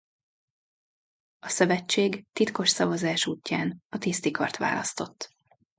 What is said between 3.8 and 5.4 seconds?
a tisztikart választott.